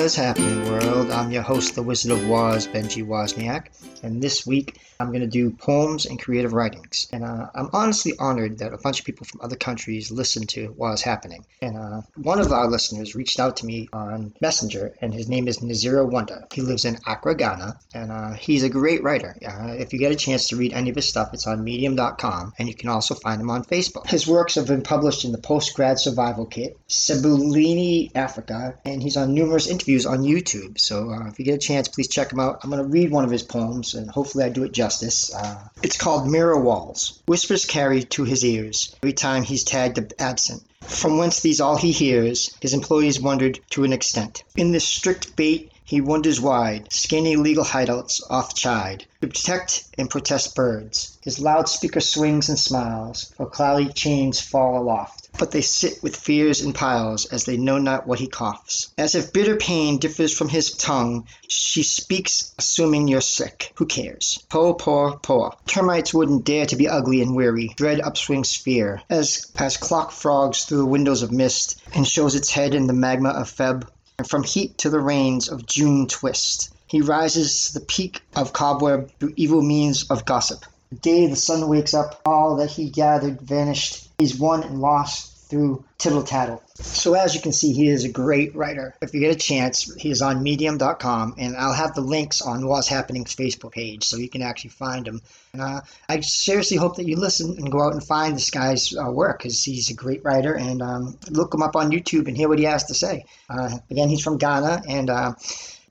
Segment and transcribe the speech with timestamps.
[0.00, 1.10] What's happening, world?
[1.10, 3.66] I'm your host, the Wizard of Woz, Benji Wozniak,
[4.02, 7.06] and this week I'm going to do poems and creative writings.
[7.12, 10.68] And uh, I'm honestly honored that a bunch of people from other countries listen to
[10.76, 11.44] what's happening.
[11.60, 15.48] And uh, one of our listeners reached out to me on Messenger, and his name
[15.48, 16.46] is Nasiru Wonder.
[16.52, 19.36] He lives in Accra, Ghana, and uh, he's a great writer.
[19.40, 22.68] If you get a chance to read any of his stuff, it's on medium.com, and
[22.68, 24.06] you can also find him on Facebook.
[24.06, 29.34] His works have been published in the Postgrad Survival Kit, Sebulini Africa, and he's on
[29.34, 30.78] numerous interviews on YouTube.
[30.78, 32.60] So uh, if you get a chance, please check him out.
[32.62, 35.34] I'm going to read one of his poems, and hopefully I do it justice.
[35.34, 37.22] Uh, it's called Mirror Walls.
[37.26, 40.62] Whispers carry to his ears every time he's tagged absent.
[40.82, 44.44] From whence these all he hears, his employees wondered to an extent.
[44.56, 50.08] In this strict bait, he wanders wide, scanning legal hideouts off chide, to protect and
[50.08, 51.18] protest birds.
[51.22, 56.60] His loudspeaker swings and smiles, for cloudy chains fall aloft but they sit with fears
[56.60, 58.92] in piles as they know not what he coughs.
[58.98, 63.72] As if bitter pain differs from his tongue, she speaks, assuming you're sick.
[63.76, 64.44] Who cares?
[64.48, 65.52] Po, po, po.
[65.66, 67.72] Termites wouldn't dare to be ugly and weary.
[67.76, 72.50] Dread upswings fear, as as clock frogs through the windows of mist, and shows its
[72.50, 73.86] head in the magma of Feb,
[74.18, 76.70] and from heat to the rains of June twist.
[76.86, 80.64] He rises to the peak of cobweb through evil means of gossip.
[80.90, 84.09] The day the sun wakes up, all that he gathered vanished.
[84.20, 86.62] He's won and lost through tittle tattle.
[86.74, 88.94] So as you can see, he is a great writer.
[89.00, 92.66] If you get a chance, he is on medium.com and I'll have the links on
[92.66, 95.22] What's Happening's Facebook page so you can actually find him.
[95.54, 98.94] And uh, I seriously hope that you listen and go out and find this guy's
[98.94, 102.36] uh, work because he's a great writer and um, look him up on YouTube and
[102.36, 103.24] hear what he has to say.
[103.48, 105.32] Uh, again, he's from Ghana and uh,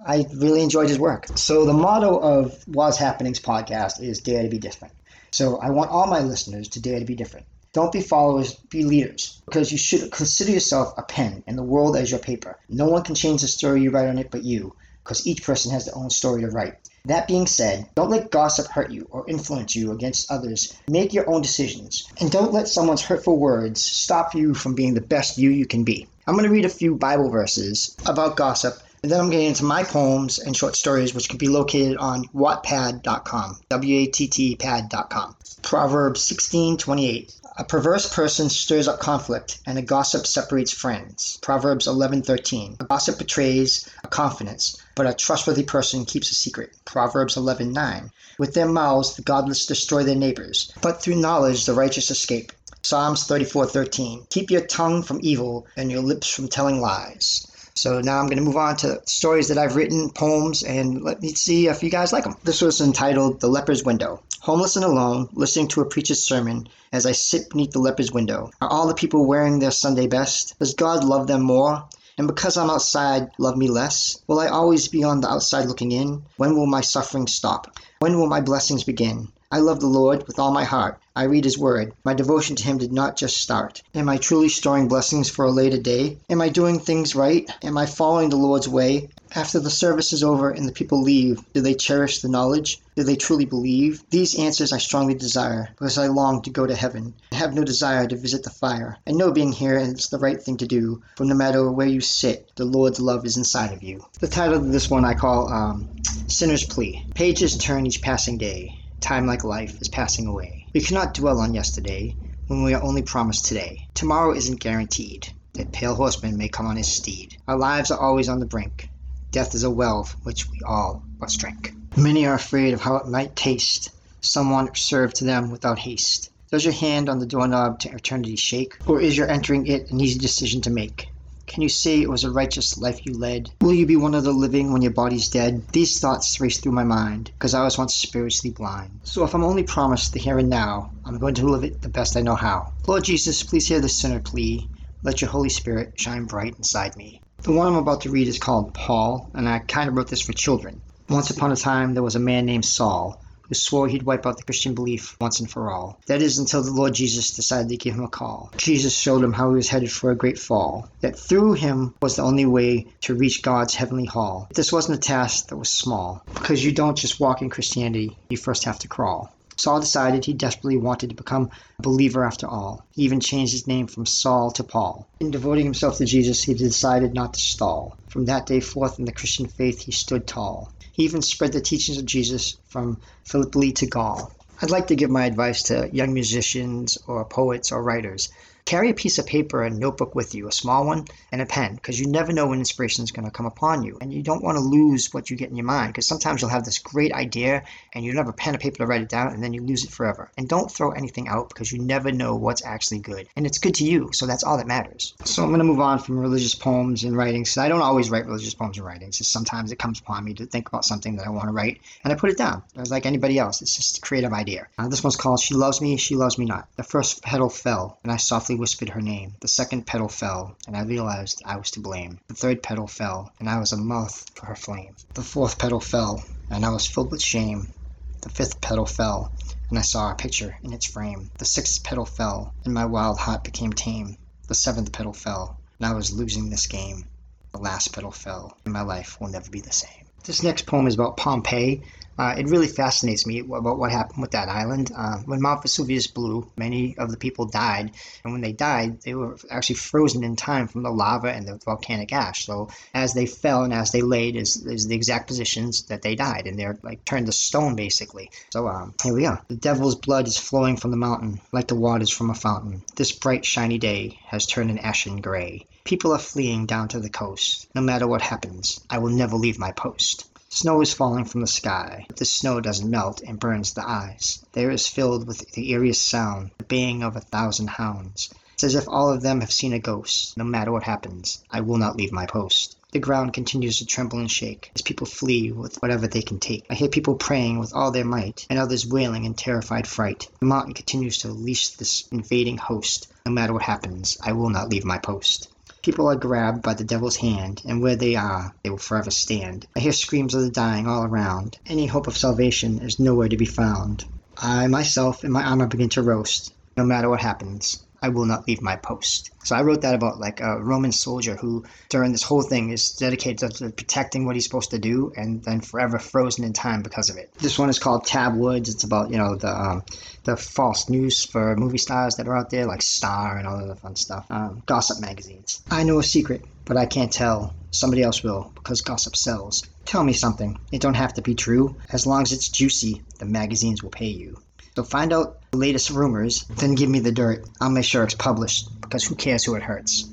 [0.05, 1.25] I really enjoyed his work.
[1.35, 4.93] So the motto of What's Happening's podcast is Dare to be Different.
[5.31, 7.45] So I want all my listeners to dare to be different.
[7.71, 9.41] Don't be followers, be leaders.
[9.45, 12.57] Because you should consider yourself a pen and the world as your paper.
[12.67, 15.71] No one can change the story you write on it but you, because each person
[15.71, 16.75] has their own story to write.
[17.05, 20.73] That being said, don't let gossip hurt you or influence you against others.
[20.87, 22.07] Make your own decisions.
[22.19, 25.83] And don't let someone's hurtful words stop you from being the best you you can
[25.83, 26.07] be.
[26.27, 29.63] I'm going to read a few Bible verses about gossip and then I'm getting into
[29.63, 35.35] my poems and short stories, which can be located on wattpad.com, W-A-T-T pad.com.
[35.61, 37.33] Proverbs 16:28.
[37.59, 41.37] A perverse person stirs up conflict, and a gossip separates friends.
[41.41, 42.77] Proverbs 11:13.
[42.79, 46.71] A gossip betrays a confidence, but a trustworthy person keeps a secret.
[46.85, 48.11] Proverbs 11:9.
[48.37, 52.53] With their mouths the godless destroy their neighbors, but through knowledge the righteous escape.
[52.81, 54.27] Psalms 34:13.
[54.29, 57.45] Keep your tongue from evil and your lips from telling lies.
[57.75, 61.21] So now I'm going to move on to stories that I've written, poems, and let
[61.21, 62.35] me see if you guys like them.
[62.43, 64.21] This was entitled The Leper's Window.
[64.41, 68.51] Homeless and alone, listening to a preacher's sermon as I sit beneath the leper's window.
[68.61, 70.57] Are all the people wearing their Sunday best?
[70.59, 71.83] Does God love them more?
[72.17, 74.21] And because I'm outside, love me less?
[74.27, 76.23] Will I always be on the outside looking in?
[76.37, 77.77] When will my suffering stop?
[77.99, 79.29] When will my blessings begin?
[79.51, 80.99] I love the Lord with all my heart.
[81.15, 81.93] I read His Word.
[82.05, 83.81] My devotion to Him did not just start.
[83.95, 86.19] Am I truly storing blessings for a later day?
[86.29, 87.49] Am I doing things right?
[87.63, 89.09] Am I following the Lord's way?
[89.33, 92.79] After the service is over and the people leave, do they cherish the knowledge?
[92.95, 94.03] Do they truly believe?
[94.11, 97.15] These answers I strongly desire, because I long to go to heaven.
[97.31, 98.97] I have no desire to visit the fire.
[99.07, 102.01] I know being here is the right thing to do, for no matter where you
[102.01, 104.05] sit, the Lord's love is inside of you.
[104.19, 105.89] The title of this one I call um,
[106.27, 107.03] Sinner's Plea.
[107.15, 108.75] Pages turn each passing day.
[109.01, 110.65] Time like life is passing away.
[110.73, 112.15] We cannot dwell on yesterday
[112.47, 113.87] when we are only promised today.
[113.93, 115.29] Tomorrow isn't guaranteed.
[115.53, 117.37] That pale horseman may come on his steed.
[117.47, 118.89] Our lives are always on the brink.
[119.31, 121.73] Death is a well from which we all must drink.
[121.95, 123.91] Many are afraid of how it might taste.
[124.21, 126.29] Some want served to them without haste.
[126.51, 128.77] Does your hand on the doorknob to eternity shake?
[128.87, 131.07] Or is your entering it an easy decision to make?
[131.49, 133.49] Can you say it was a righteous life you led?
[133.61, 135.65] Will you be one of the living when your body's dead?
[135.73, 138.99] These thoughts race through my mind, because I was once spiritually blind.
[139.03, 141.89] So if I'm only promised the here and now, I'm going to live it the
[141.89, 142.73] best I know how.
[142.85, 144.69] Lord Jesus, please hear the sinner plea.
[145.01, 147.23] Let your Holy Spirit shine bright inside me.
[147.41, 150.21] The one I'm about to read is called Paul, and I kind of wrote this
[150.21, 150.83] for children.
[151.09, 154.37] Once upon a time, there was a man named Saul who swore he'd wipe out
[154.37, 155.99] the Christian belief once and for all.
[156.07, 158.53] That is until the Lord Jesus decided to give him a call.
[158.57, 162.15] Jesus showed him how he was headed for a great fall, that through him was
[162.15, 164.49] the only way to reach God's heavenly hall.
[164.55, 168.37] This wasn't a task that was small, because you don't just walk in Christianity, you
[168.37, 169.35] first have to crawl.
[169.59, 171.49] Saul decided he desperately wanted to become
[171.79, 172.87] a believer after all.
[172.91, 175.09] He even changed his name from Saul to Paul.
[175.19, 177.97] In devoting himself to Jesus, he decided not to stall.
[178.07, 180.71] From that day forth in the Christian faith, he stood tall.
[180.99, 184.33] He even spread the teachings of Jesus from Philippi to Gaul.
[184.61, 188.27] I'd like to give my advice to young musicians or poets or writers.
[188.69, 191.73] Carry a piece of paper and notebook with you, a small one, and a pen,
[191.73, 193.97] because you never know when inspiration is going to come upon you.
[193.99, 196.51] And you don't want to lose what you get in your mind, because sometimes you'll
[196.51, 197.63] have this great idea
[197.95, 199.63] and you don't have a pen or paper to write it down, and then you
[199.63, 200.29] lose it forever.
[200.37, 203.27] And don't throw anything out because you never know what's actually good.
[203.35, 205.15] And it's good to you, so that's all that matters.
[205.23, 207.57] So I'm going to move on from religious poems and writings.
[207.57, 209.17] I don't always write religious poems and writings.
[209.17, 211.81] Just sometimes it comes upon me to think about something that I want to write,
[212.03, 212.61] and I put it down.
[212.75, 213.63] It's like anybody else.
[213.63, 214.67] It's just a creative idea.
[214.77, 216.67] Uh, this one's called She Loves Me, She Loves Me Not.
[216.75, 219.33] The first petal fell, and I softly whispered her name.
[219.41, 222.19] The second petal fell, and I realized I was to blame.
[222.27, 224.95] The third petal fell, and I was a moth for her flame.
[225.15, 227.73] The fourth petal fell, and I was filled with shame.
[228.21, 229.31] The fifth petal fell,
[229.69, 231.31] and I saw a picture in its frame.
[231.37, 234.17] The sixth petal fell, and my wild heart became tame.
[234.47, 237.05] The seventh petal fell, and I was losing this game.
[237.53, 240.05] The last petal fell, and my life will never be the same.
[240.25, 241.83] This next poem is about Pompeii.
[242.19, 244.91] Uh, it really fascinates me about what happened with that island.
[244.93, 247.91] Uh, when Mount Vesuvius blew, many of the people died,
[248.25, 251.57] and when they died, they were actually frozen in time from the lava and the
[251.63, 252.45] volcanic ash.
[252.45, 256.15] So as they fell and as they laid is, is the exact positions that they
[256.15, 258.31] died, and they're like turned to stone basically.
[258.51, 259.41] So um, here we are.
[259.47, 262.83] The devil's blood is flowing from the mountain like the waters from a fountain.
[262.97, 265.65] This bright shiny day has turned an ashen gray.
[265.85, 267.67] People are fleeing down to the coast.
[267.73, 270.28] No matter what happens, I will never leave my post.
[270.51, 274.43] Snow is falling from the sky, but the snow doesn't melt and burns the eyes.
[274.53, 278.33] The air is filled with the eeriest sound, the baying of a thousand hounds.
[278.55, 280.35] It's as if all of them have seen a ghost.
[280.35, 282.77] No matter what happens, I will not leave my post.
[282.91, 286.65] The ground continues to tremble and shake as people flee with whatever they can take.
[286.67, 290.27] I hear people praying with all their might, and others wailing in terrified fright.
[290.39, 293.07] The mountain continues to unleash this invading host.
[293.23, 295.47] No matter what happens, I will not leave my post.
[295.81, 299.65] People are grabbed by the devil's hand, and where they are, they will forever stand.
[299.75, 301.57] I hear screams of the dying all around.
[301.65, 304.05] Any hope of salvation is nowhere to be found.
[304.37, 306.53] I myself and my armor begin to roast.
[306.77, 309.31] No matter what happens, I will not leave my post.
[309.43, 312.91] So I wrote that about like a Roman soldier who, during this whole thing, is
[312.91, 317.09] dedicated to protecting what he's supposed to do, and then forever frozen in time because
[317.09, 317.33] of it.
[317.39, 318.69] This one is called Tabloids.
[318.69, 319.83] It's about you know the um,
[320.23, 323.75] the false news for movie stars that are out there, like Star and all the
[323.75, 324.25] fun stuff.
[324.29, 325.61] Um, gossip magazines.
[325.71, 327.53] I know a secret, but I can't tell.
[327.71, 329.63] Somebody else will, because gossip sells.
[329.85, 330.59] Tell me something.
[330.71, 331.75] It don't have to be true.
[331.91, 334.41] As long as it's juicy, the magazines will pay you.
[334.75, 337.47] So find out latest rumors, then give me the dirt.
[337.59, 340.07] I'll make sure it's published because who cares who it hurts.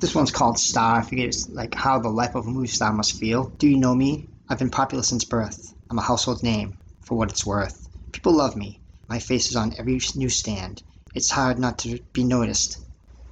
[0.00, 1.00] This one's called Star.
[1.00, 3.52] I figure it's like how the life of a movie star must feel.
[3.58, 4.28] Do you know me?
[4.48, 5.74] I've been popular since birth.
[5.90, 7.88] I'm a household name, for what it's worth.
[8.12, 8.80] People love me.
[9.08, 10.82] My face is on every newsstand.
[11.14, 12.78] It's hard not to be noticed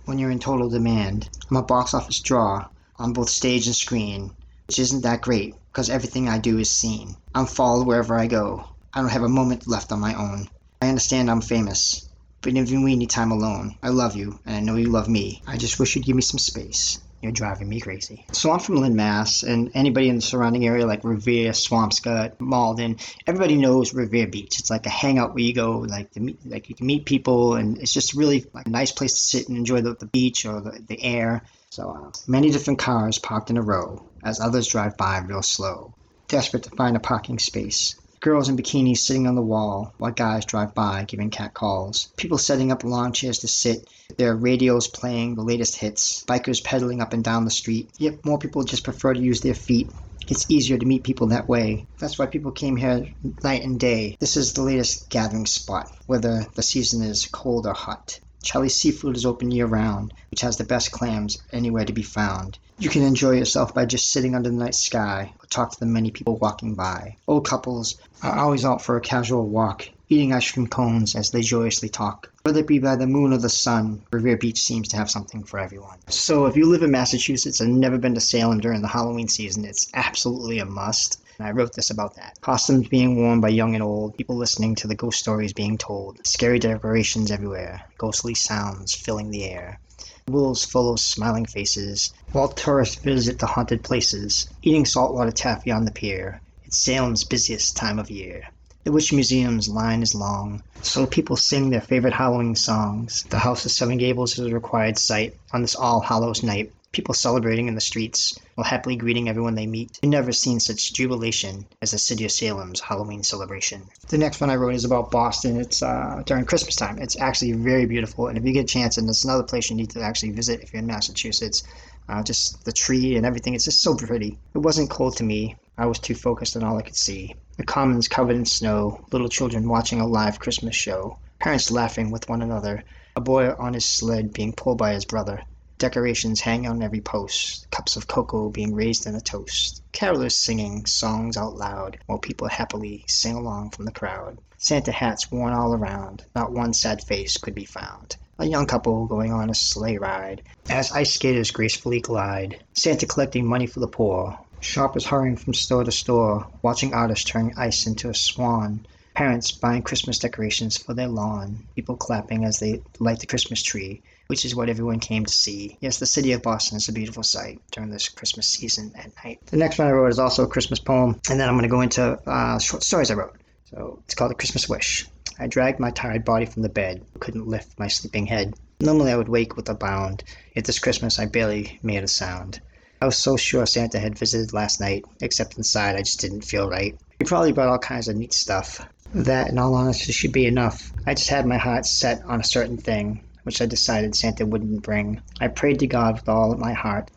[0.05, 1.29] when you're in total demand.
[1.51, 4.33] I'm a box office draw on both stage and screen,
[4.69, 7.17] which isn't that great because everything I do is seen.
[7.35, 8.65] I'm followed wherever I go.
[8.93, 10.49] I don't have a moment left on my own.
[10.85, 12.07] I understand I'm famous,
[12.43, 13.79] but even we need time alone.
[13.83, 15.43] I love you, and I know you love me.
[15.47, 16.99] I just wish you'd give me some space.
[17.23, 18.27] You're driving me crazy.
[18.33, 22.99] So I'm from Lynn, Mass, and anybody in the surrounding area like Revere, Swampscott, Malden,
[23.27, 24.59] everybody knows Revere Beach.
[24.59, 27.55] It's like a hangout where you go, like to meet, like you can meet people,
[27.55, 30.45] and it's just really like a nice place to sit and enjoy the, the beach
[30.45, 31.45] or the, the air.
[31.71, 35.95] So uh, many different cars parked in a row as others drive by real slow,
[36.29, 37.99] desperate to find a parking space.
[38.25, 42.09] Girls in bikinis sitting on the wall while guys drive by giving cat calls.
[42.17, 43.87] People setting up lawn chairs to sit,
[44.17, 46.25] their radios playing the latest hits.
[46.25, 47.91] Bikers pedaling up and down the street.
[47.99, 49.91] Yet more people just prefer to use their feet.
[50.27, 51.87] It's easier to meet people that way.
[51.99, 53.13] That's why people came here
[53.43, 54.17] night and day.
[54.19, 58.21] This is the latest gathering spot, whether the season is cold or hot.
[58.45, 62.59] Charlie's Seafood is open year round, which has the best clams anywhere to be found.
[62.79, 65.87] You can enjoy yourself by just sitting under the night sky or talk to the
[65.87, 67.17] many people walking by.
[67.27, 71.41] Old couples are always out for a casual walk, eating ice cream cones as they
[71.41, 72.31] joyously talk.
[72.43, 75.43] Whether it be by the moon or the sun, Revere Beach seems to have something
[75.43, 75.99] for everyone.
[76.09, 79.65] So if you live in Massachusetts and never been to Salem during the Halloween season,
[79.65, 81.19] it's absolutely a must.
[81.39, 82.41] And I wrote this about that.
[82.41, 86.25] Costumes being worn by young and old, people listening to the ghost stories being told,
[86.25, 89.81] scary decorations everywhere, ghostly sounds filling the air.
[90.29, 95.85] Wolves full of smiling faces, while tourists visit the haunted places, eating saltwater taffy on
[95.85, 96.41] the pier.
[96.65, 98.45] It's Salem's busiest time of year.
[98.85, 103.25] The Witch Museum's line is long, so people sing their favorite Halloween songs.
[103.31, 107.15] The House of Seven Gables is a required sight on this All Hallows night people
[107.15, 109.99] celebrating in the streets while happily greeting everyone they meet.
[110.03, 113.83] You've never seen such jubilation as the city of Salem's Halloween celebration.
[114.09, 115.61] The next one I wrote is about Boston.
[115.61, 116.99] It's uh, during Christmas time.
[116.99, 119.77] It's actually very beautiful, and if you get a chance, and it's another place you
[119.77, 121.63] need to actually visit if you're in Massachusetts.
[122.07, 123.55] Uh, just the tree and everything.
[123.55, 124.39] It's just so pretty.
[124.55, 125.57] It wasn't cold to me.
[125.79, 127.35] I was too focused on all I could see.
[127.57, 132.29] The commons covered in snow, little children watching a live Christmas show, parents laughing with
[132.29, 132.85] one another,
[133.17, 135.43] A boy on his sled being pulled by his brother.
[135.77, 137.69] Decorations hang on every post.
[137.73, 139.83] Cups of cocoa being raised in a toast.
[139.93, 144.39] Carolers singing songs out loud while people happily sing along from the crowd.
[144.57, 146.25] Santa hats worn all around.
[146.35, 148.17] Not one sad face could be found.
[148.39, 150.43] A young couple going on a sleigh ride.
[150.69, 152.63] As ice skaters gracefully glide.
[152.75, 154.39] Santa collecting money for the poor.
[154.61, 158.87] Shoppers hurrying from store to store, watching artists turning ice into a swan.
[159.15, 161.67] Parents buying Christmas decorations for their lawn.
[161.75, 165.77] People clapping as they light the Christmas tree, which is what everyone came to see.
[165.81, 169.41] Yes, the city of Boston is a beautiful sight during this Christmas season at night.
[169.47, 171.69] The next one I wrote is also a Christmas poem, and then I'm going to
[171.69, 173.37] go into uh, short stories I wrote.
[173.65, 175.07] So it's called A Christmas Wish.
[175.39, 178.55] I dragged my tired body from the bed, couldn't lift my sleeping head.
[178.81, 180.23] Normally I would wake with a bound,
[180.55, 182.61] yet this Christmas I barely made a sound.
[183.01, 186.69] I was so sure Santa had visited last night, except inside I just didn't feel
[186.69, 186.97] right.
[187.19, 188.87] He probably brought all kinds of neat stuff.
[189.13, 190.93] That, in all honesty, should be enough.
[191.07, 194.83] I just had my heart set on a certain thing, which I decided Santa wouldn't
[194.83, 195.23] bring.
[195.41, 197.11] I prayed to God with all my heart,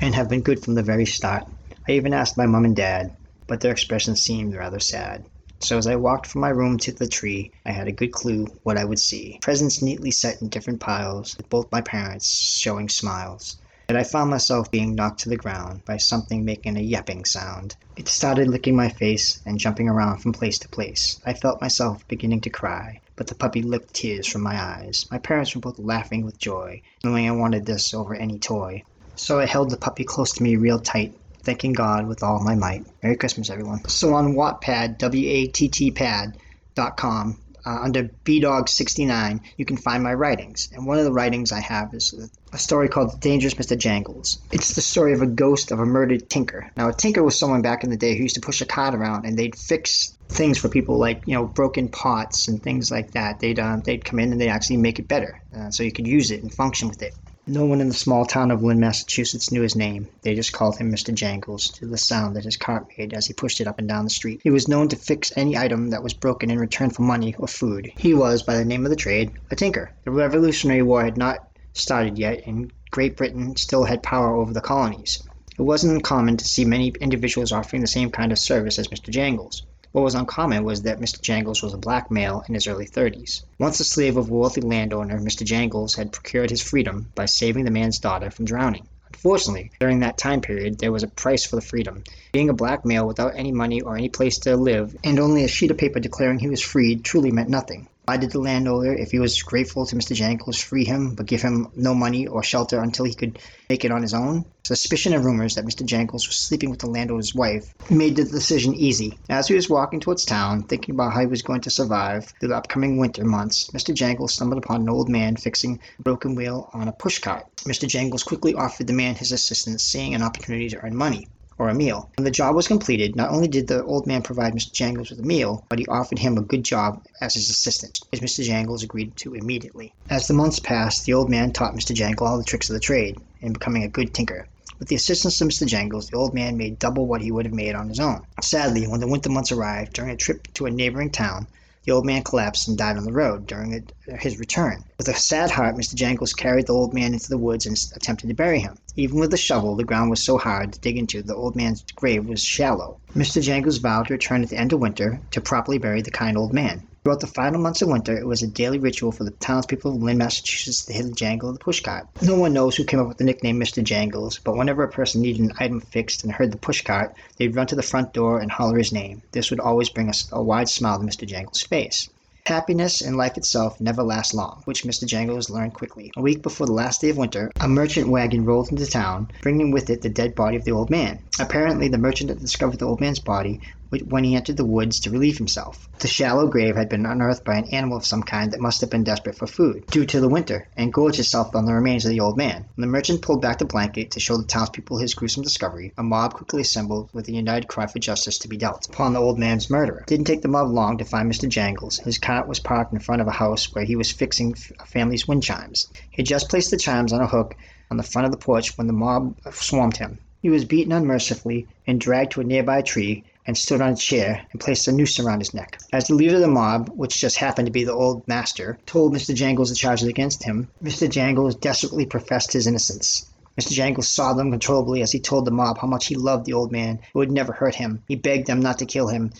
[0.00, 1.44] and have been good from the very start.
[1.88, 5.24] I even asked my mom and dad, but their expressions seemed rather sad.
[5.60, 8.46] So as I walked from my room to the tree, I had a good clue
[8.64, 9.38] what I would see.
[9.42, 13.58] Presents neatly set in different piles, with both my parents showing smiles.
[13.88, 17.76] Yet I found myself being knocked to the ground by something making a yapping sound.
[17.94, 21.20] It started licking my face and jumping around from place to place.
[21.26, 25.06] I felt myself beginning to cry, but the puppy licked tears from my eyes.
[25.10, 28.84] My parents were both laughing with joy, knowing I wanted this over any toy.
[29.16, 32.54] So I held the puppy close to me real tight, thanking God with all my
[32.54, 32.86] might.
[33.02, 33.84] Merry Christmas, everyone.
[33.88, 40.68] So on Wattpad, W-A-T-T pad.com, uh, under Bdogg69, you can find my writings.
[40.72, 43.78] And one of the writings I have is a story called The Dangerous Mr.
[43.78, 44.38] Jangles.
[44.50, 46.70] It's the story of a ghost of a murdered tinker.
[46.76, 48.94] Now, a tinker was someone back in the day who used to push a cart
[48.94, 53.12] around and they'd fix things for people like you know broken pots and things like
[53.12, 55.92] that they'd um, they'd come in and they'd actually make it better uh, so you
[55.92, 57.14] could use it and function with it
[57.46, 60.08] no one in the small town of Lynn, Massachusetts knew his name.
[60.22, 61.12] They just called him Mr.
[61.12, 64.04] Jangles to the sound that his cart made as he pushed it up and down
[64.04, 64.42] the street.
[64.44, 67.48] He was known to fix any item that was broken in return for money or
[67.48, 67.90] food.
[67.96, 69.90] He was, by the name of the trade, a tinker.
[70.04, 71.40] The Revolutionary War had not
[71.72, 75.20] started yet, and Great Britain still had power over the colonies.
[75.58, 79.10] It wasn't uncommon to see many individuals offering the same kind of service as Mr.
[79.10, 79.66] Jangles.
[79.92, 81.20] What was uncommon was that Mr.
[81.20, 83.42] Jangles was a black male in his early thirties.
[83.58, 85.44] Once a slave of a wealthy landowner, Mr.
[85.44, 88.86] Jangles had procured his freedom by saving the man's daughter from drowning.
[89.08, 92.02] Unfortunately, during that time period, there was a price for the freedom.
[92.32, 95.48] Being a black male without any money or any place to live, and only a
[95.48, 97.86] sheet of paper declaring he was freed, truly meant nothing.
[98.04, 100.12] Why did the landowner, if he was grateful to Mr.
[100.12, 103.38] Jangles, free him, but give him no money or shelter until he could
[103.70, 104.44] make it on his own?
[104.64, 105.86] Suspicion and rumors that Mr.
[105.86, 109.20] Jangles was sleeping with the landowner's wife made the decision easy.
[109.28, 112.48] As he was walking towards town, thinking about how he was going to survive through
[112.48, 113.94] the upcoming winter months, Mr.
[113.94, 117.44] Jangles stumbled upon an old man fixing a broken wheel on a pushcart.
[117.58, 117.86] Mr.
[117.86, 121.28] Jangles quickly offered the man his assistance, seeing an opportunity to earn money
[121.62, 122.10] or a meal.
[122.16, 124.72] When the job was completed, not only did the old man provide Mr.
[124.72, 128.20] Jangles with a meal, but he offered him a good job as his assistant, which
[128.20, 128.42] Mr.
[128.42, 129.94] Jangles agreed to immediately.
[130.10, 131.94] As the months passed, the old man taught Mr.
[131.94, 134.48] Jangles all the tricks of the trade, and becoming a good tinker.
[134.80, 135.64] With the assistance of Mr.
[135.64, 138.22] Jangles, the old man made double what he would have made on his own.
[138.40, 141.46] Sadly, when the winter months arrived, during a trip to a neighboring town,
[141.84, 143.86] the old man collapsed and died on the road during
[144.20, 144.84] his return.
[144.98, 145.94] With a sad heart, Mr.
[145.94, 148.76] Jangles carried the old man into the woods and attempted to bury him.
[148.96, 151.84] Even with the shovel, the ground was so hard to dig into the old man's
[151.96, 152.98] grave was shallow.
[153.16, 153.42] Mr.
[153.42, 156.52] Jangles vowed to return at the end of winter to properly bury the kind old
[156.52, 156.86] man.
[157.04, 160.00] Throughout the final months of winter, it was a daily ritual for the townspeople of
[160.00, 162.06] Lynn, Massachusetts to hear the jangle of the pushcart.
[162.22, 163.82] No one knows who came up with the nickname Mr.
[163.82, 167.66] Jangles, but whenever a person needed an item fixed and heard the pushcart, they'd run
[167.66, 169.20] to the front door and holler his name.
[169.32, 171.26] This would always bring a, a wide smile to Mr.
[171.26, 172.08] Jangles' face.
[172.46, 175.04] Happiness and life itself never last long, which Mr.
[175.04, 176.12] Jangles learned quickly.
[176.16, 179.72] A week before the last day of winter, a merchant wagon rolled into town, bringing
[179.72, 181.18] with it the dead body of the old man.
[181.40, 183.60] Apparently, the merchant that discovered the old man's body
[184.08, 185.88] when he entered the woods to relieve himself.
[185.98, 188.90] The shallow grave had been unearthed by an animal of some kind that must have
[188.90, 192.10] been desperate for food, due to the winter, and gorged itself on the remains of
[192.10, 192.64] the old man.
[192.74, 196.02] When the merchant pulled back the blanket to show the townspeople his gruesome discovery, a
[196.02, 199.38] mob quickly assembled with a united cry for justice to be dealt upon the old
[199.38, 200.04] man's murderer.
[200.06, 201.48] Didn't take the mob long to find Mr.
[201.48, 201.98] Jangles.
[201.98, 205.28] His cart was parked in front of a house where he was fixing a family's
[205.28, 205.88] wind chimes.
[206.10, 207.56] He had just placed the chimes on a hook
[207.90, 210.18] on the front of the porch when the mob swarmed him.
[210.40, 214.46] He was beaten unmercifully and dragged to a nearby tree and stood on a chair
[214.52, 215.78] and placed a noose around his neck.
[215.92, 219.14] As the leader of the mob, which just happened to be the old master, told
[219.14, 219.34] Mr.
[219.34, 221.08] Jangles the charges against him, Mr.
[221.10, 223.28] Jangles desperately professed his innocence.
[223.60, 223.72] Mr.
[223.72, 227.00] Jangles sobbed uncontrollably as he told the mob how much he loved the old man
[227.12, 228.02] who had never hurt him.
[228.08, 229.32] He begged them not to kill him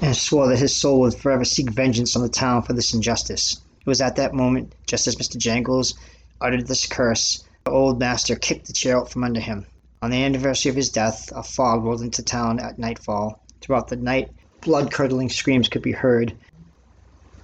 [0.00, 3.52] and swore that his soul would forever seek vengeance on the town for this injustice.
[3.52, 5.38] It was at that moment, just as Mr.
[5.38, 5.94] Jangles
[6.40, 9.66] uttered this curse, the old master kicked the chair out from under him.
[10.04, 13.40] On the anniversary of his death, a fog rolled into town at nightfall.
[13.62, 14.28] Throughout the night,
[14.60, 16.36] blood curdling screams could be heard.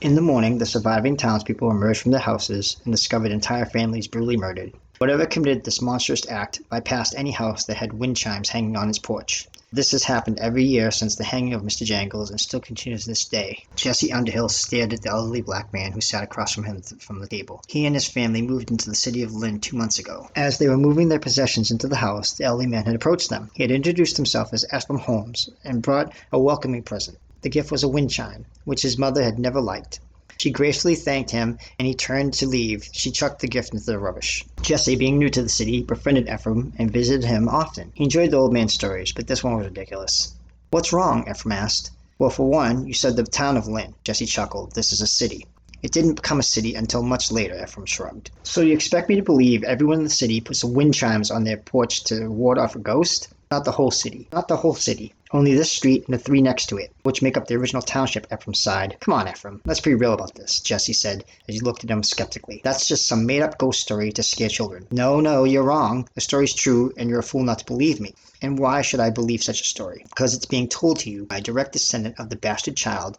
[0.03, 4.37] In the morning, the surviving townspeople emerged from their houses and discovered entire families brutally
[4.37, 4.73] murdered.
[4.99, 8.99] Whatever committed this monstrous act bypassed any house that had wind chimes hanging on its
[8.99, 9.47] porch.
[9.73, 11.85] This has happened every year since the hanging of Mr.
[11.85, 13.67] Jangles and still continues this day.
[13.77, 17.21] Jesse Underhill stared at the elderly black man who sat across from him th- from
[17.21, 17.63] the table.
[17.69, 20.29] He and his family moved into the city of Lynn two months ago.
[20.35, 23.49] As they were moving their possessions into the house, the elderly man had approached them.
[23.55, 27.19] He had introduced himself as Ephraim Holmes and brought a welcoming present.
[27.43, 30.01] The gift was a wind chime, which his mother had never liked.
[30.41, 32.89] She gracefully thanked him, and he turned to leave.
[32.93, 34.43] She chucked the gift into the rubbish.
[34.63, 37.93] Jesse, being new to the city, befriended Ephraim and visited him often.
[37.95, 40.33] He enjoyed the old man's stories, but this one was ridiculous.
[40.71, 41.29] What's wrong?
[41.29, 41.91] Ephraim asked.
[42.19, 43.93] Well, for one, you said the town of Lynn.
[44.03, 44.73] Jesse chuckled.
[44.73, 45.45] This is a city.
[45.83, 48.31] It didn't become a city until much later, Ephraim shrugged.
[48.43, 51.59] So you expect me to believe everyone in the city puts wind chimes on their
[51.59, 53.29] porch to ward off a ghost?
[53.51, 54.27] Not the whole city.
[54.33, 55.13] Not the whole city.
[55.33, 58.27] Only this street and the three next to it, which make up the original township,
[58.33, 58.97] Ephraim sighed.
[59.01, 59.63] Come on, Ephraim.
[59.65, 62.61] Let's be real about this, Jesse said as he looked at him skeptically.
[62.65, 64.89] That's just some made up ghost story to scare children.
[64.91, 66.09] No, no, you're wrong.
[66.15, 68.15] The story's true, and you're a fool not to believe me.
[68.43, 70.05] And why should I believe such a story?
[70.09, 73.17] Because it's being told to you by a direct descendant of the bastard child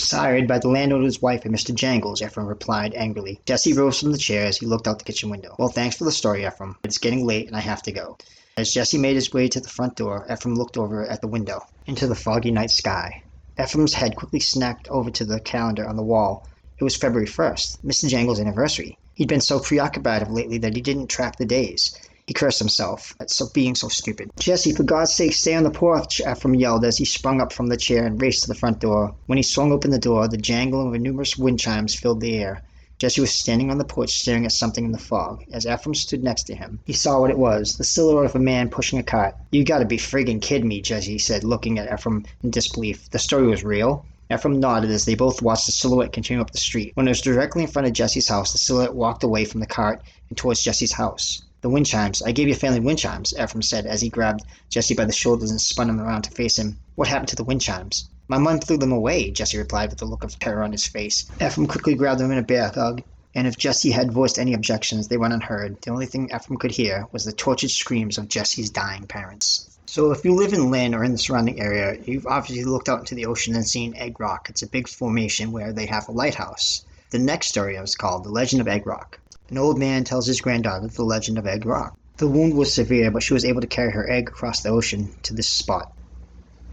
[0.00, 1.74] Sired by the landowner's wife and Mr.
[1.74, 3.40] Jangles, Ephraim replied angrily.
[3.46, 5.56] Jesse rose from the chair as he looked out the kitchen window.
[5.58, 6.76] Well, thanks for the story, Ephraim.
[6.84, 8.16] It's getting late and I have to go.
[8.58, 11.60] As Jesse made his way to the front door, Ephraim looked over at the window,
[11.86, 13.22] into the foggy night sky.
[13.56, 16.44] Ephraim's head quickly snapped over to the calendar on the wall.
[16.76, 18.08] It was February 1st, Mr.
[18.08, 18.98] Jangles' anniversary.
[19.14, 21.94] He'd been so preoccupied of lately that he didn't track the days.
[22.26, 24.28] He cursed himself at so being so stupid.
[24.40, 27.68] Jesse, for God's sake, stay on the porch, Ephraim yelled as he sprung up from
[27.68, 29.14] the chair and raced to the front door.
[29.26, 32.64] When he swung open the door, the jangling of numerous wind chimes filled the air.
[32.98, 35.44] Jesse was standing on the porch staring at something in the fog.
[35.52, 38.40] As Ephraim stood next to him, he saw what it was the silhouette of a
[38.40, 39.36] man pushing a cart.
[39.52, 43.08] You gotta be friggin' kidding me, Jesse said, looking at Ephraim in disbelief.
[43.10, 44.04] The story was real.
[44.32, 46.90] Ephraim nodded as they both watched the silhouette continue up the street.
[46.94, 49.66] When it was directly in front of Jesse's house, the silhouette walked away from the
[49.66, 51.42] cart and towards Jesse's house.
[51.60, 52.20] The wind chimes.
[52.22, 55.52] I gave your family wind chimes, Ephraim said as he grabbed Jesse by the shoulders
[55.52, 56.78] and spun him around to face him.
[56.96, 58.08] What happened to the wind chimes?
[58.30, 61.24] My mom threw them away, Jesse replied with a look of terror on his face.
[61.40, 63.02] Ephraim quickly grabbed them in a bear hug,
[63.34, 65.80] and if Jesse had voiced any objections, they went unheard.
[65.80, 69.78] The only thing Ephraim could hear was the tortured screams of Jesse's dying parents.
[69.86, 72.98] So if you live in Lynn or in the surrounding area, you've obviously looked out
[72.98, 74.50] into the ocean and seen Egg Rock.
[74.50, 76.84] It's a big formation where they have a lighthouse.
[77.08, 79.18] The next story is called The Legend of Egg Rock.
[79.48, 81.96] An old man tells his granddaughter the legend of Egg Rock.
[82.18, 85.14] The wound was severe, but she was able to carry her egg across the ocean
[85.22, 85.90] to this spot.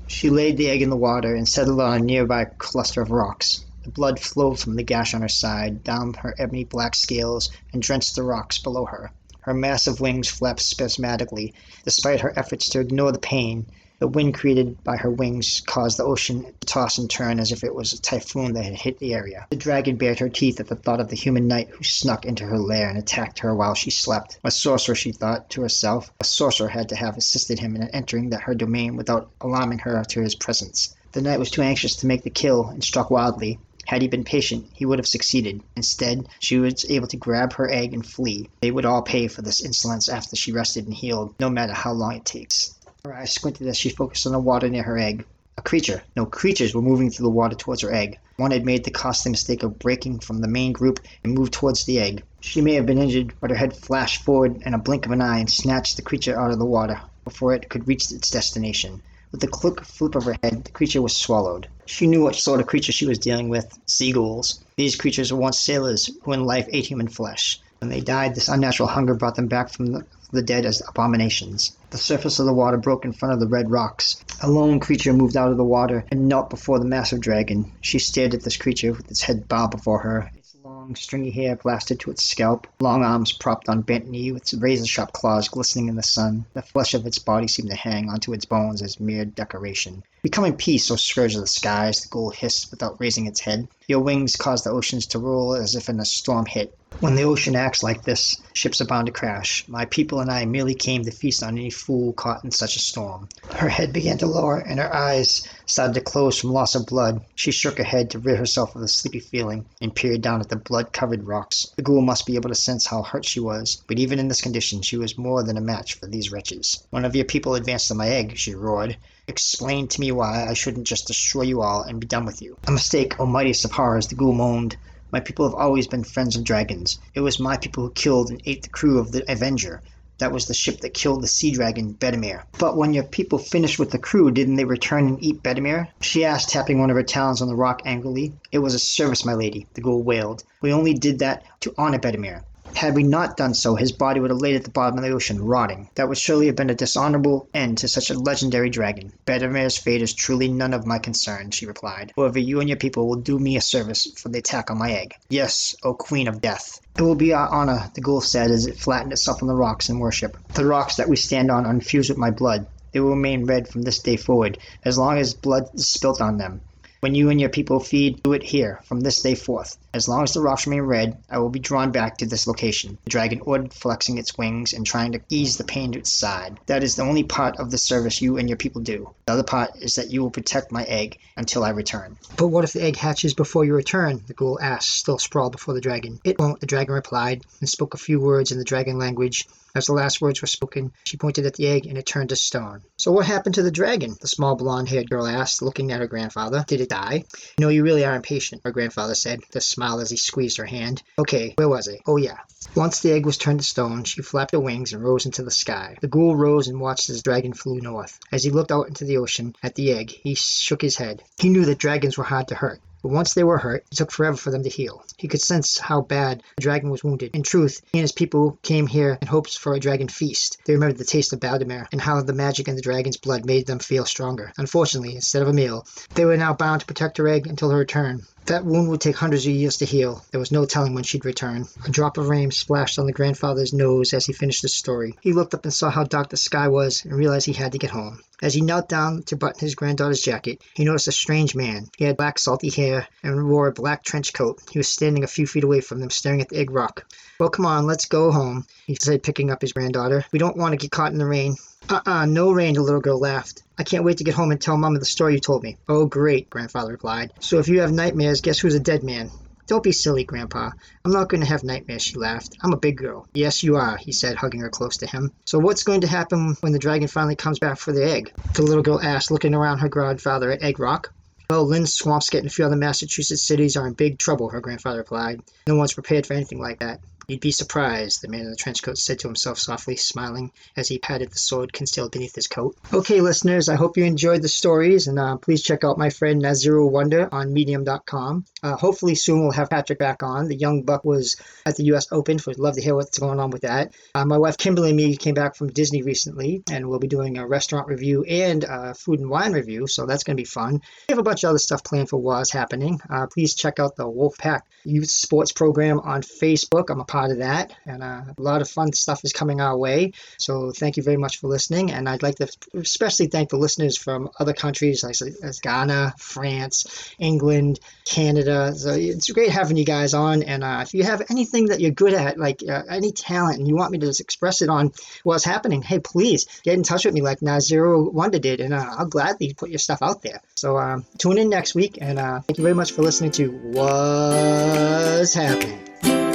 [0.07, 3.65] She laid the egg in the water and settled on a nearby cluster of rocks.
[3.83, 7.81] The blood flowed from the gash on her side, down her ebony black scales, and
[7.81, 9.11] drenched the rocks below her.
[9.41, 13.65] Her massive wings flapped spasmodically, despite her efforts to ignore the pain.
[13.97, 17.63] The wind created by her wings caused the ocean to toss and turn as if
[17.63, 19.47] it was a typhoon that had hit the area.
[19.49, 22.45] The dragon bared her teeth at the thought of the human knight who snuck into
[22.45, 24.37] her lair and attacked her while she slept.
[24.43, 26.11] A sorcerer, she thought to herself.
[26.19, 30.21] A sorcerer had to have assisted him in entering her domain without alarming her to
[30.21, 30.93] his presence.
[31.13, 33.59] The knight was too anxious to make the kill and struck wildly.
[33.85, 35.61] Had he been patient, he would have succeeded.
[35.77, 38.49] Instead, she was able to grab her egg and flee.
[38.59, 41.93] They would all pay for this insolence after she rested and healed, no matter how
[41.93, 42.74] long it takes.
[43.05, 45.27] Her eyes squinted as she focused on the water near her egg.
[45.59, 48.17] A creature, no creatures were moving through the water towards her egg.
[48.37, 51.85] One had made the costly mistake of breaking from the main group and moved towards
[51.85, 52.23] the egg.
[52.39, 55.21] She may have been injured, but her head flashed forward in a blink of an
[55.21, 59.03] eye and snatched the creature out of the water before it could reach its destination.
[59.31, 61.67] With a quick flip of her head, the creature was swallowed.
[61.85, 64.61] She knew what sort of creature she was dealing with seagulls.
[64.77, 67.61] These creatures were once sailors who in life ate human flesh.
[67.81, 71.73] When they died, this unnatural hunger brought them back from the, the dead as abominations.
[71.95, 74.17] The surface of the water broke in front of the red rocks.
[74.41, 77.71] A lone creature moved out of the water and knelt before the massive dragon.
[77.79, 80.29] She stared at this creature with its head bowed before her.
[80.35, 84.53] Its long, stringy hair plastered to its scalp, long arms propped on bent knee, its
[84.53, 86.45] razor-sharp claws glistening in the sun.
[86.53, 90.03] The flesh of its body seemed to hang onto its bones as mere decoration.
[90.25, 93.67] Becoming peace, O scourge of the skies, the ghoul hissed without raising its head.
[93.87, 96.75] Your wings caused the oceans to roll as if in a storm hit.
[96.99, 99.65] When the ocean acts like this, ships are bound to crash.
[99.67, 102.79] My people and I merely came to feast on any fool caught in such a
[102.79, 103.29] storm.
[103.53, 107.23] Her head began to lower, and her eyes started to close from loss of blood.
[107.35, 110.49] She shook her head to rid herself of the sleepy feeling, and peered down at
[110.49, 111.67] the blood-covered rocks.
[111.75, 114.41] The ghoul must be able to sense how hurt she was, but even in this
[114.41, 116.83] condition she was more than a match for these wretches.
[116.89, 120.53] One of your people advanced to my egg, she roared Explain to me why I
[120.53, 122.57] shouldn't just destroy you all and be done with you.
[122.67, 124.77] A mistake, O of horrors, the ghoul moaned.
[125.11, 126.99] My people have always been friends of dragons.
[127.15, 129.81] It was my people who killed and ate the crew of the Avenger.
[130.19, 132.43] That was the ship that killed the sea dragon, Bedemir.
[132.59, 135.87] But when your people finished with the crew, didn't they return and eat Bedemir?
[136.01, 138.33] She asked, tapping one of her talons on the rock angrily.
[138.51, 140.43] It was a service, my lady, the ghoul wailed.
[140.61, 142.43] We only did that to honor Bedemir.
[142.73, 145.11] Had we not done so, his body would have laid at the bottom of the
[145.11, 145.89] ocean, rotting.
[145.95, 149.13] That would surely have been a dishonorable end to such a legendary dragon.
[149.25, 152.11] Bedemir's fate is truly none of my concern, she replied.
[152.15, 154.91] However, you and your people will do me a service for the attack on my
[154.91, 155.13] egg.
[155.29, 156.81] Yes, O Queen of Death.
[156.97, 159.89] It will be our honor, the ghoul said as it flattened itself on the rocks
[159.89, 160.37] in worship.
[160.53, 162.67] The rocks that we stand on are infused with my blood.
[162.91, 166.37] They will remain red from this day forward, as long as blood is spilt on
[166.37, 166.61] them.
[167.01, 169.77] When you and your people feed, do it here, from this day forth.
[169.95, 172.97] As long as the rocks remain red, I will be drawn back to this location.
[173.05, 176.59] The dragon ordered, flexing its wings and trying to ease the pain to its side.
[176.65, 179.15] That is the only part of the service you and your people do.
[179.25, 182.17] The other part is that you will protect my egg until I return.
[182.35, 184.21] But what if the egg hatches before you return?
[184.27, 186.19] The ghoul asked, still sprawled before the dragon.
[186.25, 189.47] It won't, the dragon replied, and spoke a few words in the dragon language.
[189.75, 192.37] As the last words were spoken, she pointed at the egg and it turned to
[192.37, 192.81] stone.
[192.97, 194.15] So what happened to the dragon?
[194.21, 196.63] The small blonde haired girl asked, looking at her grandfather.
[196.65, 197.25] Did it die?
[197.59, 200.65] No, you really are impatient, her grandfather said, with a smile as he squeezed her
[200.65, 201.03] hand.
[201.19, 201.99] Okay, where was I?
[202.07, 202.39] Oh yeah.
[202.75, 205.51] Once the egg was turned to stone, she flapped her wings and rose into the
[205.51, 205.95] sky.
[206.01, 208.19] The ghoul rose and watched as the dragon flew north.
[208.31, 211.23] As he looked out into the ocean at the egg, he shook his head.
[211.37, 212.81] He knew that dragons were hard to hurt.
[213.05, 215.03] But once they were hurt, it took forever for them to heal.
[215.15, 217.35] He could sense how bad the dragon was wounded.
[217.35, 220.57] In truth, he and his people came here in hopes for a dragon feast.
[220.65, 223.67] They remembered the taste of Baldemir and how the magic in the dragon's blood made
[223.67, 224.51] them feel stronger.
[224.57, 227.77] Unfortunately, instead of a meal, they were now bound to protect her egg until her
[227.77, 228.25] return.
[228.47, 230.23] That wound would take hundreds of years to heal.
[230.29, 231.67] There was no telling when she'd return.
[231.85, 235.15] A drop of rain splashed on the grandfather's nose as he finished his story.
[235.21, 237.79] He looked up and saw how dark the sky was and realized he had to
[237.79, 238.19] get home.
[238.43, 241.89] As he knelt down to button his granddaughter's jacket, he noticed a strange man.
[241.97, 244.61] He had black, salty hair and wore a black trench coat.
[244.71, 247.05] He was standing a few feet away from them, staring at the egg rock.
[247.39, 250.25] Well, come on, let's go home, he said, picking up his granddaughter.
[250.31, 251.55] We don't want to get caught in the rain.
[251.89, 253.61] Uh-uh, no rain, the little girl laughed.
[253.77, 255.77] I can't wait to get home and tell Mama the story you told me.
[255.87, 257.33] Oh, great, Grandfather replied.
[257.39, 259.29] So if you have nightmares, guess who's a dead man?
[259.67, 260.69] Don't be silly, Grandpa.
[261.03, 262.55] I'm not going to have nightmares, she laughed.
[262.61, 263.27] I'm a big girl.
[263.33, 265.31] Yes, you are, he said, hugging her close to him.
[265.45, 268.31] So what's going to happen when the dragon finally comes back for the egg?
[268.53, 271.11] The little girl asked, looking around her grandfather at Egg Rock.
[271.49, 274.99] Well, Lynn, Swampscott, and a few other Massachusetts cities are in big trouble, her grandfather
[274.99, 275.41] replied.
[275.67, 276.99] No one's prepared for anything like that.
[277.27, 280.87] You'd be surprised, the man in the trench coat said to himself softly, smiling as
[280.87, 282.77] he patted the sword concealed beneath his coat.
[282.93, 286.41] Okay, listeners, I hope you enjoyed the stories, and uh, please check out my friend
[286.41, 288.45] Nasiru Wonder on Medium.com.
[288.61, 290.47] Uh, hopefully, soon we'll have Patrick back on.
[290.47, 292.11] The young buck was at the U.S.
[292.11, 293.93] Open, so we'd love to hear what's going on with that.
[294.13, 297.39] Uh, my wife Kimberly and me came back from Disney recently, and we'll be doing
[297.39, 300.73] a restaurant review and a food and wine review, so that's going to be fun.
[301.09, 302.99] We have a bunch of other stuff planned for WAS happening.
[303.09, 306.89] Uh, please check out the Wolfpack Youth Sports Program on Facebook.
[306.89, 309.77] I'm a part of that, and uh, a lot of fun stuff is coming our
[309.77, 310.13] way.
[310.37, 313.97] So thank you very much for listening, and I'd like to especially thank the listeners
[313.97, 315.15] from other countries like
[315.61, 318.73] Ghana, France, England, Canada.
[318.75, 321.91] So it's great having you guys on, and uh, if you have anything that you're
[321.91, 324.91] good at, like uh, any talent, and you want me to just express it on
[325.23, 328.95] what's happening, hey, please get in touch with me like Nasiru Wonder did, and uh,
[328.97, 330.41] I'll gladly put your stuff out there.
[330.55, 333.49] So um, tune in next week, and uh, thank you very much for listening to
[333.49, 335.94] What's Happening.